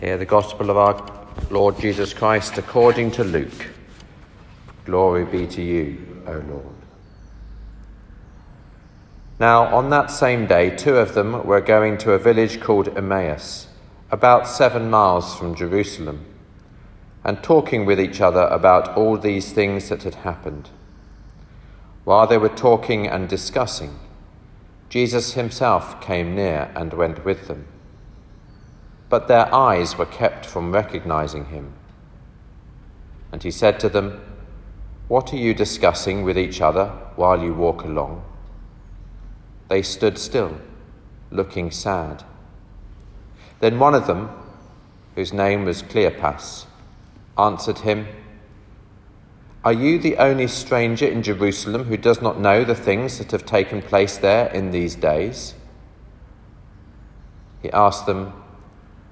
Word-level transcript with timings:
Hear 0.00 0.16
the 0.16 0.24
gospel 0.24 0.70
of 0.70 0.78
our 0.78 1.28
Lord 1.50 1.78
Jesus 1.78 2.14
Christ 2.14 2.56
according 2.56 3.10
to 3.12 3.22
Luke. 3.22 3.66
Glory 4.86 5.26
be 5.26 5.46
to 5.48 5.60
you, 5.60 6.22
O 6.26 6.42
Lord. 6.48 6.64
Now, 9.38 9.64
on 9.64 9.90
that 9.90 10.10
same 10.10 10.46
day, 10.46 10.74
two 10.74 10.96
of 10.96 11.12
them 11.12 11.44
were 11.44 11.60
going 11.60 11.98
to 11.98 12.12
a 12.12 12.18
village 12.18 12.62
called 12.62 12.96
Emmaus, 12.96 13.66
about 14.10 14.48
seven 14.48 14.88
miles 14.88 15.36
from 15.36 15.54
Jerusalem, 15.54 16.24
and 17.22 17.42
talking 17.42 17.84
with 17.84 18.00
each 18.00 18.22
other 18.22 18.44
about 18.44 18.96
all 18.96 19.18
these 19.18 19.52
things 19.52 19.90
that 19.90 20.04
had 20.04 20.14
happened. 20.14 20.70
While 22.04 22.26
they 22.26 22.38
were 22.38 22.48
talking 22.48 23.06
and 23.06 23.28
discussing, 23.28 23.98
Jesus 24.88 25.34
himself 25.34 26.00
came 26.00 26.34
near 26.34 26.72
and 26.74 26.94
went 26.94 27.22
with 27.22 27.48
them 27.48 27.66
but 29.10 29.26
their 29.26 29.52
eyes 29.52 29.98
were 29.98 30.06
kept 30.06 30.46
from 30.46 30.72
recognizing 30.72 31.46
him. 31.46 31.74
And 33.32 33.42
he 33.42 33.50
said 33.50 33.78
to 33.80 33.88
them, 33.88 34.20
What 35.08 35.32
are 35.32 35.36
you 35.36 35.52
discussing 35.52 36.22
with 36.22 36.38
each 36.38 36.60
other 36.60 36.86
while 37.16 37.42
you 37.42 37.52
walk 37.52 37.82
along? 37.82 38.24
They 39.68 39.82
stood 39.82 40.16
still, 40.16 40.60
looking 41.30 41.72
sad. 41.72 42.24
Then 43.58 43.80
one 43.80 43.94
of 43.94 44.06
them, 44.06 44.30
whose 45.16 45.32
name 45.32 45.64
was 45.64 45.82
Cleopas, 45.82 46.66
answered 47.36 47.78
him, 47.78 48.06
Are 49.64 49.72
you 49.72 49.98
the 49.98 50.18
only 50.18 50.46
stranger 50.46 51.06
in 51.06 51.24
Jerusalem 51.24 51.84
who 51.84 51.96
does 51.96 52.22
not 52.22 52.40
know 52.40 52.64
the 52.64 52.76
things 52.76 53.18
that 53.18 53.32
have 53.32 53.44
taken 53.44 53.82
place 53.82 54.18
there 54.18 54.46
in 54.48 54.70
these 54.70 54.94
days? 54.94 55.54
He 57.60 57.70
asked 57.72 58.06
them, 58.06 58.32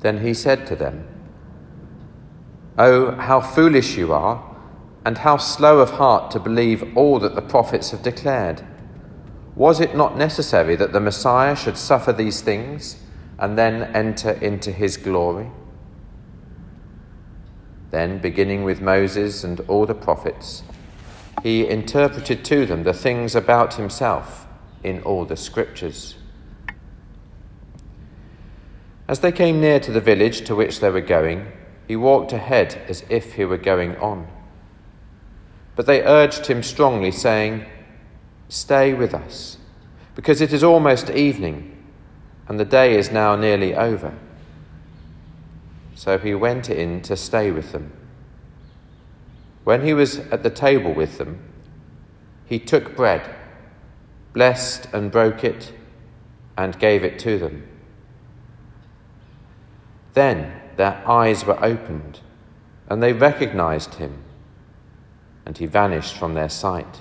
Then 0.00 0.22
he 0.22 0.34
said 0.34 0.66
to 0.66 0.76
them, 0.76 1.06
Oh, 2.78 3.12
how 3.12 3.40
foolish 3.40 3.96
you 3.96 4.12
are, 4.12 4.42
and 5.04 5.18
how 5.18 5.36
slow 5.36 5.80
of 5.80 5.92
heart 5.92 6.30
to 6.32 6.38
believe 6.38 6.96
all 6.96 7.18
that 7.20 7.34
the 7.34 7.42
prophets 7.42 7.90
have 7.90 8.02
declared. 8.02 8.64
Was 9.54 9.80
it 9.80 9.96
not 9.96 10.16
necessary 10.16 10.76
that 10.76 10.92
the 10.92 11.00
Messiah 11.00 11.56
should 11.56 11.76
suffer 11.76 12.12
these 12.12 12.40
things 12.40 12.96
and 13.38 13.58
then 13.58 13.94
enter 13.94 14.32
into 14.32 14.72
his 14.72 14.96
glory? 14.96 15.50
Then, 17.90 18.18
beginning 18.18 18.64
with 18.64 18.80
Moses 18.80 19.42
and 19.42 19.60
all 19.60 19.84
the 19.84 19.94
prophets, 19.94 20.62
he 21.42 21.66
interpreted 21.66 22.44
to 22.44 22.66
them 22.66 22.84
the 22.84 22.92
things 22.92 23.34
about 23.34 23.74
himself 23.74 24.46
in 24.84 25.02
all 25.02 25.24
the 25.24 25.36
scriptures. 25.36 26.14
As 29.10 29.18
they 29.18 29.32
came 29.32 29.60
near 29.60 29.80
to 29.80 29.90
the 29.90 30.00
village 30.00 30.42
to 30.42 30.54
which 30.54 30.78
they 30.78 30.88
were 30.88 31.00
going, 31.00 31.50
he 31.88 31.96
walked 31.96 32.32
ahead 32.32 32.80
as 32.86 33.04
if 33.08 33.32
he 33.32 33.44
were 33.44 33.56
going 33.56 33.96
on. 33.96 34.28
But 35.74 35.86
they 35.86 36.04
urged 36.04 36.46
him 36.46 36.62
strongly, 36.62 37.10
saying, 37.10 37.66
Stay 38.48 38.94
with 38.94 39.12
us, 39.12 39.58
because 40.14 40.40
it 40.40 40.52
is 40.52 40.62
almost 40.62 41.10
evening, 41.10 41.76
and 42.46 42.60
the 42.60 42.64
day 42.64 42.96
is 42.96 43.10
now 43.10 43.34
nearly 43.34 43.74
over. 43.74 44.16
So 45.96 46.16
he 46.16 46.32
went 46.32 46.70
in 46.70 47.02
to 47.02 47.16
stay 47.16 47.50
with 47.50 47.72
them. 47.72 47.90
When 49.64 49.84
he 49.84 49.92
was 49.92 50.20
at 50.30 50.44
the 50.44 50.50
table 50.50 50.94
with 50.94 51.18
them, 51.18 51.42
he 52.46 52.60
took 52.60 52.94
bread, 52.94 53.28
blessed 54.34 54.86
and 54.92 55.10
broke 55.10 55.42
it, 55.42 55.72
and 56.56 56.78
gave 56.78 57.02
it 57.02 57.18
to 57.18 57.36
them. 57.40 57.66
Then 60.20 60.52
their 60.76 61.02
eyes 61.08 61.46
were 61.46 61.64
opened, 61.64 62.20
and 62.90 63.02
they 63.02 63.14
recognized 63.14 63.94
him, 63.94 64.22
and 65.46 65.56
he 65.56 65.64
vanished 65.64 66.14
from 66.14 66.34
their 66.34 66.50
sight. 66.50 67.00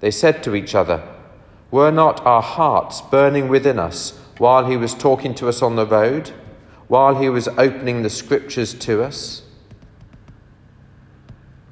They 0.00 0.10
said 0.10 0.42
to 0.42 0.56
each 0.56 0.74
other, 0.74 1.06
Were 1.70 1.92
not 1.92 2.26
our 2.26 2.42
hearts 2.42 3.00
burning 3.00 3.48
within 3.48 3.78
us 3.78 4.18
while 4.38 4.66
he 4.66 4.76
was 4.76 4.92
talking 4.92 5.32
to 5.36 5.48
us 5.48 5.62
on 5.62 5.76
the 5.76 5.86
road, 5.86 6.32
while 6.88 7.14
he 7.14 7.28
was 7.28 7.46
opening 7.46 8.02
the 8.02 8.10
scriptures 8.10 8.74
to 8.74 9.04
us? 9.04 9.42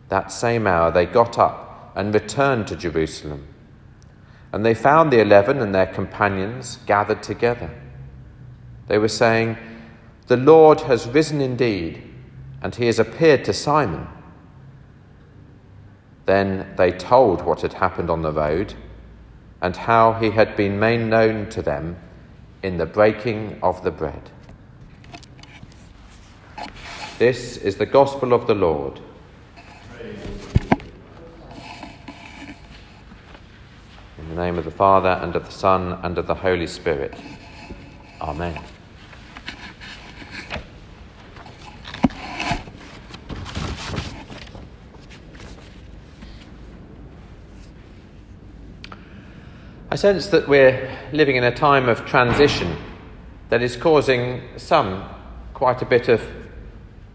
That 0.08 0.30
same 0.30 0.68
hour 0.68 0.92
they 0.92 1.04
got 1.04 1.36
up 1.36 1.90
and 1.96 2.14
returned 2.14 2.68
to 2.68 2.76
Jerusalem. 2.76 3.48
And 4.52 4.64
they 4.64 4.74
found 4.74 5.12
the 5.12 5.20
eleven 5.20 5.58
and 5.58 5.74
their 5.74 5.92
companions 5.92 6.78
gathered 6.86 7.24
together. 7.24 7.72
They 8.88 8.98
were 8.98 9.08
saying, 9.08 9.56
The 10.26 10.36
Lord 10.36 10.80
has 10.82 11.06
risen 11.06 11.40
indeed, 11.40 12.02
and 12.62 12.74
he 12.74 12.86
has 12.86 12.98
appeared 12.98 13.44
to 13.44 13.52
Simon. 13.52 14.08
Then 16.26 16.74
they 16.76 16.92
told 16.92 17.42
what 17.42 17.60
had 17.60 17.74
happened 17.74 18.10
on 18.10 18.22
the 18.22 18.32
road 18.32 18.74
and 19.62 19.76
how 19.76 20.14
he 20.14 20.30
had 20.30 20.56
been 20.56 20.78
made 20.78 21.00
known 21.00 21.48
to 21.50 21.62
them 21.62 21.96
in 22.62 22.76
the 22.76 22.86
breaking 22.86 23.58
of 23.62 23.82
the 23.82 23.90
bread. 23.90 24.30
This 27.18 27.56
is 27.56 27.76
the 27.76 27.86
gospel 27.86 28.32
of 28.32 28.46
the 28.46 28.54
Lord. 28.54 29.00
In 34.18 34.28
the 34.28 34.34
name 34.34 34.58
of 34.58 34.64
the 34.64 34.70
Father, 34.70 35.18
and 35.22 35.34
of 35.34 35.46
the 35.46 35.52
Son, 35.52 35.98
and 36.02 36.16
of 36.18 36.26
the 36.26 36.34
Holy 36.34 36.66
Spirit. 36.66 37.14
Amen. 38.20 38.60
Sense 49.98 50.28
that 50.28 50.46
we're 50.46 50.96
living 51.12 51.34
in 51.34 51.42
a 51.42 51.52
time 51.52 51.88
of 51.88 52.06
transition 52.06 52.76
that 53.48 53.62
is 53.62 53.74
causing 53.74 54.40
some 54.56 55.02
quite 55.54 55.82
a 55.82 55.84
bit 55.84 56.06
of 56.08 56.22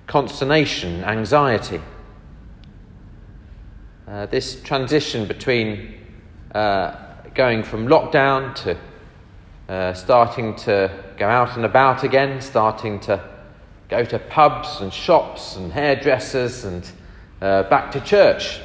consternation, 0.06 1.02
anxiety. 1.06 1.80
Uh, 4.06 4.26
this 4.26 4.62
transition 4.64 5.26
between 5.26 5.94
uh, 6.54 6.94
going 7.34 7.64
from 7.64 7.88
lockdown 7.88 8.54
to 8.54 8.78
uh, 9.70 9.94
starting 9.94 10.54
to 10.54 10.92
go 11.16 11.30
out 11.30 11.56
and 11.56 11.64
about 11.64 12.04
again, 12.04 12.42
starting 12.42 13.00
to 13.00 13.24
go 13.88 14.04
to 14.04 14.20
pubs 14.20 14.82
and 14.82 14.92
shops 14.92 15.56
and 15.56 15.72
hairdressers 15.72 16.66
and 16.66 16.92
uh, 17.42 17.64
back 17.70 17.94
to 17.94 18.02
church 18.02 18.60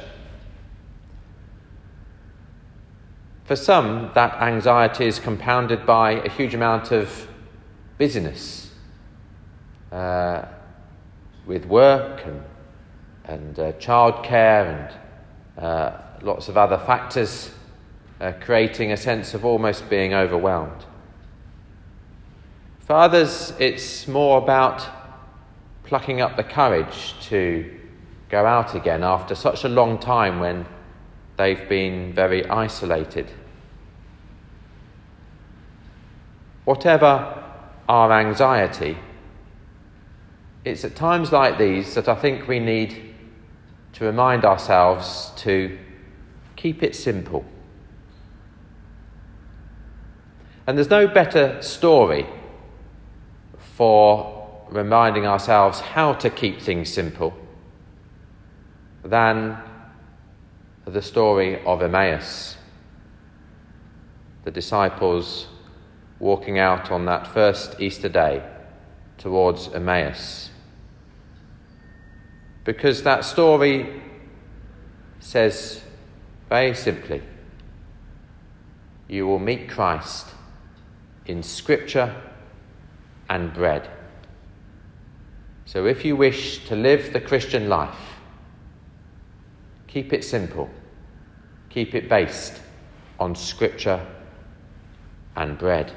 For 3.49 3.55
some, 3.55 4.11
that 4.13 4.39
anxiety 4.43 5.07
is 5.07 5.17
compounded 5.19 5.83
by 5.83 6.11
a 6.11 6.29
huge 6.29 6.53
amount 6.53 6.91
of 6.91 7.27
busyness 7.97 8.69
uh, 9.91 10.45
with 11.47 11.65
work 11.65 12.23
and, 12.27 12.43
and 13.25 13.59
uh, 13.59 13.71
childcare 13.79 14.93
and 15.57 15.63
uh, 15.65 15.97
lots 16.21 16.47
of 16.47 16.57
other 16.57 16.77
factors, 16.77 17.49
uh, 18.21 18.33
creating 18.39 18.91
a 18.91 18.97
sense 18.97 19.33
of 19.33 19.43
almost 19.43 19.89
being 19.89 20.13
overwhelmed. 20.13 20.85
For 22.81 22.93
others, 22.93 23.53
it's 23.57 24.07
more 24.07 24.37
about 24.37 24.87
plucking 25.85 26.21
up 26.21 26.37
the 26.37 26.43
courage 26.43 27.15
to 27.29 27.79
go 28.29 28.45
out 28.45 28.75
again 28.75 29.01
after 29.01 29.33
such 29.33 29.63
a 29.63 29.69
long 29.69 29.97
time 29.97 30.39
when 30.39 30.67
they've 31.35 31.67
been 31.67 32.13
very 32.13 32.47
isolated. 32.47 33.31
Whatever 36.69 37.35
our 37.89 38.11
anxiety, 38.11 38.95
it's 40.63 40.85
at 40.85 40.95
times 40.95 41.31
like 41.31 41.57
these 41.57 41.95
that 41.95 42.07
I 42.07 42.13
think 42.13 42.47
we 42.47 42.59
need 42.59 43.15
to 43.93 44.05
remind 44.05 44.45
ourselves 44.45 45.31
to 45.37 45.79
keep 46.55 46.83
it 46.83 46.95
simple. 46.95 47.43
And 50.67 50.77
there's 50.77 50.91
no 50.91 51.07
better 51.07 51.59
story 51.63 52.27
for 53.57 54.63
reminding 54.69 55.25
ourselves 55.25 55.79
how 55.79 56.13
to 56.13 56.29
keep 56.29 56.61
things 56.61 56.93
simple 56.93 57.33
than 59.03 59.57
the 60.85 61.01
story 61.01 61.65
of 61.65 61.81
Emmaus. 61.81 62.57
The 64.43 64.51
disciples 64.51 65.47
walking 66.19 66.59
out 66.59 66.91
on 66.91 67.05
that 67.05 67.25
first 67.25 67.79
Easter 67.79 68.09
day 68.09 68.43
towards 69.17 69.69
Emmaus. 69.69 70.49
Because 72.63 73.03
that 73.03 73.23
story 73.23 74.01
says 75.19 75.81
very 76.49 76.75
simply, 76.75 77.21
you 79.07 79.25
will 79.25 79.39
meet 79.39 79.69
Christ 79.69 80.27
in 81.25 81.41
Scripture 81.41 82.15
and 83.29 83.53
bread. 83.53 83.89
So 85.65 85.85
if 85.85 86.03
you 86.03 86.15
wish 86.15 86.65
to 86.67 86.75
live 86.75 87.13
the 87.13 87.21
Christian 87.21 87.69
life, 87.69 88.19
keep 89.87 90.13
it 90.13 90.23
simple, 90.23 90.69
keep 91.69 91.95
it 91.95 92.09
based 92.09 92.59
on 93.19 93.35
Scripture 93.35 94.05
and 95.35 95.57
bread. 95.57 95.91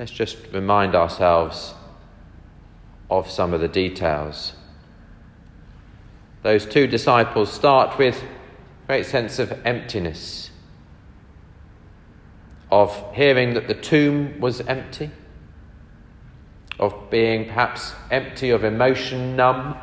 Let's 0.00 0.12
just 0.12 0.38
remind 0.50 0.94
ourselves 0.94 1.74
of 3.10 3.30
some 3.30 3.52
of 3.52 3.60
the 3.60 3.68
details. 3.68 4.54
Those 6.42 6.64
two 6.64 6.86
disciples 6.86 7.52
start 7.52 7.98
with 7.98 8.22
a 8.22 8.86
great 8.86 9.04
sense 9.04 9.38
of 9.38 9.52
emptiness, 9.66 10.52
of 12.70 13.14
hearing 13.14 13.52
that 13.52 13.68
the 13.68 13.74
tomb 13.74 14.40
was 14.40 14.62
empty, 14.62 15.10
of 16.78 17.10
being 17.10 17.44
perhaps 17.44 17.92
empty 18.10 18.48
of 18.48 18.64
emotion, 18.64 19.36
numb 19.36 19.76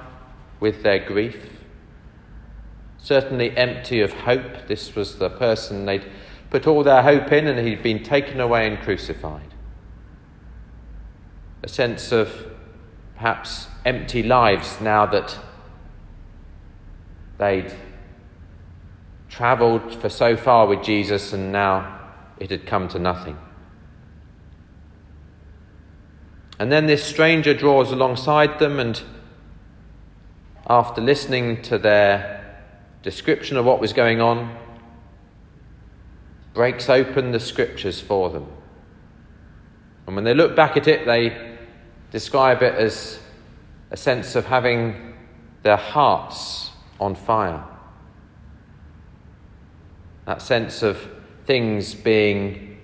with 0.60 0.82
their 0.82 0.98
grief, 0.98 1.62
certainly 2.98 3.56
empty 3.56 4.02
of 4.02 4.14
hope. 4.14 4.66
This 4.68 4.96
was 4.96 5.20
the 5.20 5.30
person 5.30 5.86
they'd 5.86 6.06
put 6.50 6.66
all 6.66 6.82
their 6.82 7.04
hope 7.04 7.32
in, 7.32 7.46
and 7.46 7.68
he'd 7.68 7.84
been 7.84 8.02
taken 8.02 8.40
away 8.40 8.68
and 8.68 8.80
crucified 8.80 9.54
a 11.68 11.70
sense 11.70 12.14
of 12.14 12.32
perhaps 13.18 13.68
empty 13.84 14.24
lives 14.24 14.80
now 14.80 15.06
that 15.06 15.38
they'd 17.38 17.74
travelled 19.28 19.94
for 19.94 20.08
so 20.08 20.38
far 20.38 20.66
with 20.66 20.82
Jesus 20.82 21.34
and 21.34 21.52
now 21.52 22.00
it 22.40 22.52
had 22.52 22.66
come 22.66 22.88
to 22.88 22.98
nothing. 22.98 23.38
And 26.58 26.72
then 26.72 26.86
this 26.86 27.04
stranger 27.04 27.54
draws 27.54 27.92
alongside 27.92 28.60
them 28.60 28.80
and, 28.80 29.02
after 30.70 31.02
listening 31.02 31.62
to 31.64 31.78
their 31.78 32.64
description 33.04 33.58
of 33.58 33.66
what 33.66 33.82
was 33.82 33.92
going 33.92 34.22
on, 34.22 34.58
breaks 36.54 36.90
open 36.90 37.34
the 37.34 37.42
scriptures 37.42 38.00
for 38.00 38.30
them. 38.30 38.48
And 40.06 40.16
when 40.16 40.24
they 40.24 40.34
look 40.34 40.56
back 40.56 40.78
at 40.78 40.88
it, 40.88 41.06
they 41.06 41.47
describe 42.12 42.62
it 42.62 42.76
as 42.76 43.20
a 43.92 43.98
sense 43.98 44.36
of 44.36 44.46
having 44.46 45.14
their 45.64 45.78
hearts 45.78 46.72
on 47.00 47.16
fire. 47.16 47.64
That 50.26 50.42
sense 50.42 50.84
of 50.84 51.10
things 51.46 51.94
being 51.94 52.80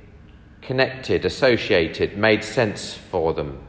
connected, 0.61 1.25
associated, 1.25 2.17
made 2.17 2.43
sense 2.43 2.93
for 2.93 3.33
them, 3.33 3.61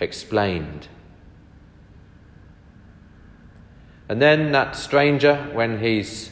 explained. 0.00 0.88
And 4.08 4.22
then 4.22 4.52
that 4.52 4.74
stranger, 4.76 5.50
when 5.52 5.80
he's 5.80 6.30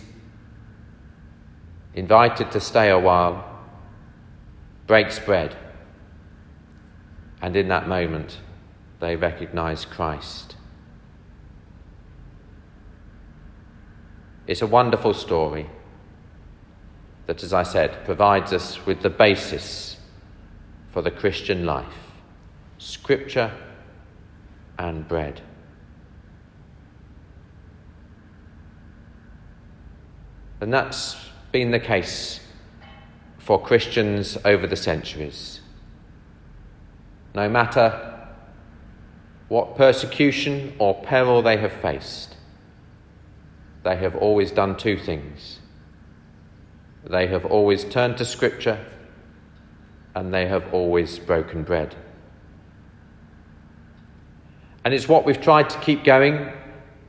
invited 1.95 2.51
to 2.53 2.61
stay 2.61 2.89
a 2.89 2.99
while, 2.99 3.45
breaks 4.87 5.19
bread 5.19 5.55
and 7.43 7.55
in 7.57 7.69
that 7.69 7.89
moment, 7.89 8.39
they 9.01 9.17
recognize 9.17 9.85
Christ. 9.85 10.57
It's 14.47 14.63
a 14.63 14.67
wonderful 14.67 15.13
story 15.13 15.69
that, 17.27 17.43
as 17.43 17.53
I 17.53 17.63
said, 17.65 18.05
provides 18.05 18.53
us 18.53 18.87
with 18.87 19.03
the 19.03 19.11
basis 19.11 19.97
for 20.91 21.03
the 21.03 21.11
Christian 21.11 21.67
life 21.67 21.87
Scripture 22.79 23.53
and 24.79 25.07
bread. 25.09 25.41
And 30.61 30.73
that's 30.73 31.17
been 31.53 31.71
the 31.71 31.81
case 31.81 32.41
for 33.39 33.61
Christians 33.61 34.39
over 34.45 34.67
the 34.67 34.77
centuries 34.77 35.61
no 37.37 37.51
matter 37.51 38.19
what 39.49 39.77
persecution 39.77 40.75
or 40.79 40.95
peril 41.03 41.43
they 41.43 41.59
have 41.59 41.71
faced, 41.71 42.35
they 43.85 43.97
have 43.97 44.17
always 44.17 44.51
done 44.51 44.75
two 44.75 44.97
things. 44.97 45.61
They 47.05 47.27
have 47.27 47.45
always 47.45 47.85
turned 47.85 48.17
to 48.17 48.25
Scripture 48.25 48.85
and 50.15 50.33
they 50.33 50.47
have 50.47 50.73
always 50.73 51.19
broken 51.19 51.63
bread. 51.63 51.95
And 54.83 54.95
it's 54.95 55.07
what 55.07 55.27
we've 55.27 55.41
tried 55.41 55.69
to 55.71 55.79
keep 55.81 56.05
going 56.05 56.51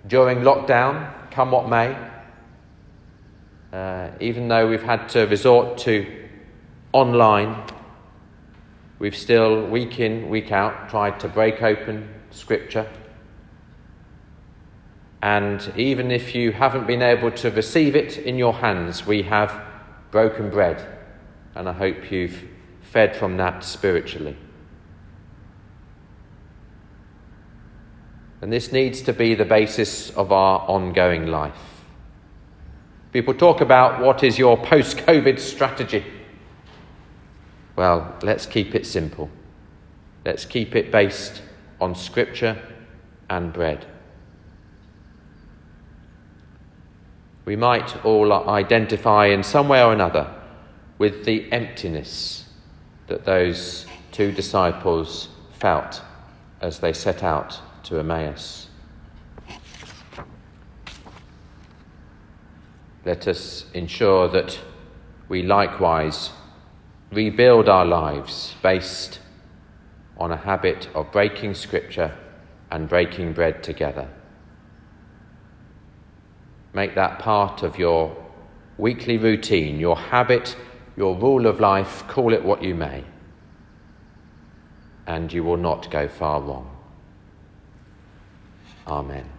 during 0.08 0.40
lockdown, 0.40 1.32
come 1.32 1.52
what 1.52 1.70
may. 1.70 1.98
Uh, 3.72 4.10
even 4.20 4.50
though 4.50 4.68
we've 4.68 4.84
had 4.84 5.08
to 5.10 5.22
resort 5.28 5.78
to 5.80 6.06
online 6.92 7.64
We've 9.00 9.16
still, 9.16 9.68
week 9.68 10.00
in, 10.00 10.30
week 10.30 10.52
out, 10.52 10.90
tried 10.90 11.20
to 11.20 11.28
break 11.28 11.62
open 11.62 12.10
Scripture. 12.32 12.90
And 15.22 15.72
even 15.76 16.12
if 16.12 16.34
you 16.36 16.52
haven't 16.52 16.88
been 16.88 17.02
able 17.02 17.32
to 17.32 17.52
receive 17.52 17.96
it 17.96 18.18
in 18.18 18.38
your 18.38 18.54
hands, 18.54 19.06
we 19.06 19.24
have 19.24 19.62
broken 20.12 20.50
bread. 20.50 20.86
And 21.56 21.68
I 21.68 21.74
hope 21.74 22.12
you've 22.12 22.44
fed 22.82 23.16
from 23.16 23.38
that 23.38 23.64
spiritually. 23.64 24.38
And 28.42 28.54
this 28.54 28.72
needs 28.72 29.02
to 29.02 29.14
be 29.14 29.34
the 29.34 29.46
basis 29.46 30.12
of 30.12 30.32
our 30.32 30.60
ongoing 30.68 31.26
life. 31.26 31.78
People 33.12 33.34
talk 33.34 33.62
about 33.62 34.02
what 34.02 34.24
is 34.24 34.38
your 34.38 34.58
post 34.58 34.98
COVID 34.98 35.40
strategy. 35.40 36.06
Well, 37.78 38.16
let's 38.24 38.48
keep 38.48 38.74
it 38.74 38.88
simple. 38.88 39.30
Let's 40.26 40.46
keep 40.46 40.76
it 40.76 40.92
based 40.92 41.44
on 41.80 41.94
Scripture 41.94 42.58
and 43.30 43.54
bread. 43.54 43.86
We 47.46 47.56
might 47.56 48.04
all 48.04 48.34
identify 48.50 49.28
in 49.28 49.44
some 49.44 49.70
way 49.70 49.82
or 49.84 49.94
another 49.94 50.34
with 50.98 51.26
the 51.26 51.50
emptiness 51.52 52.46
that 53.06 53.26
those 53.26 53.86
two 54.12 54.32
disciples 54.32 55.30
felt 55.52 56.02
as 56.60 56.80
they 56.80 56.92
set 56.92 57.24
out 57.24 57.60
to 57.84 58.00
Emmaus. 58.00 58.70
Let 63.06 63.28
us 63.28 63.66
ensure 63.76 64.28
that 64.30 64.60
we 65.30 65.44
likewise 65.44 66.32
rebuild 67.12 67.70
our 67.70 67.86
lives 67.86 68.56
based 68.62 69.20
on 70.18 70.32
a 70.32 70.38
habit 70.38 70.90
of 70.96 71.12
breaking 71.12 71.54
scripture 71.54 72.18
and 72.72 72.90
breaking 72.90 73.34
bread 73.34 73.64
together. 73.64 74.10
Make 76.74 76.96
that 76.96 77.20
part 77.20 77.64
of 77.64 77.78
your 77.78 78.16
weekly 78.78 79.18
routine, 79.18 79.80
your 79.80 79.98
habit, 79.98 80.56
your 80.96 81.16
rule 81.16 81.46
of 81.46 81.60
life, 81.60 82.04
call 82.08 82.34
it 82.34 82.44
what 82.44 82.64
you 82.64 82.76
may. 82.76 83.04
and 85.08 85.32
you 85.32 85.44
will 85.44 85.58
not 85.58 85.90
go 85.90 86.08
far 86.08 86.42
wrong. 86.42 86.70
Amen. 88.86 89.37